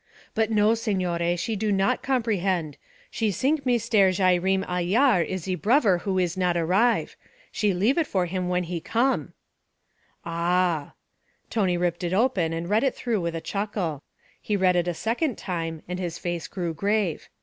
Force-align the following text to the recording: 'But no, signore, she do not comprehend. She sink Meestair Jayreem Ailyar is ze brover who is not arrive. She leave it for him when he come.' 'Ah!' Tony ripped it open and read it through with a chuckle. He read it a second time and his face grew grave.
'But 0.33 0.49
no, 0.49 0.73
signore, 0.73 1.37
she 1.37 1.55
do 1.55 1.71
not 1.71 2.01
comprehend. 2.01 2.77
She 3.11 3.29
sink 3.29 3.67
Meestair 3.67 4.09
Jayreem 4.11 4.63
Ailyar 4.65 5.21
is 5.23 5.43
ze 5.43 5.53
brover 5.55 5.99
who 6.01 6.17
is 6.17 6.35
not 6.35 6.57
arrive. 6.57 7.15
She 7.51 7.71
leave 7.71 7.99
it 7.99 8.07
for 8.07 8.25
him 8.25 8.49
when 8.49 8.63
he 8.63 8.81
come.' 8.81 9.33
'Ah!' 10.25 10.93
Tony 11.51 11.77
ripped 11.77 12.03
it 12.03 12.13
open 12.13 12.51
and 12.51 12.67
read 12.67 12.83
it 12.83 12.95
through 12.95 13.21
with 13.21 13.35
a 13.35 13.41
chuckle. 13.41 14.01
He 14.41 14.57
read 14.57 14.75
it 14.75 14.87
a 14.87 14.95
second 14.95 15.37
time 15.37 15.83
and 15.87 15.99
his 15.99 16.17
face 16.17 16.47
grew 16.47 16.73
grave. 16.73 17.29